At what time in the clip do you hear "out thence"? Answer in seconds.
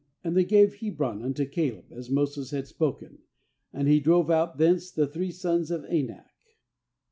4.31-4.89